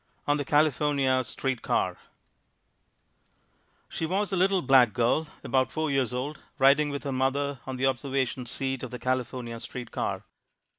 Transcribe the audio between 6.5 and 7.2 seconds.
riding with her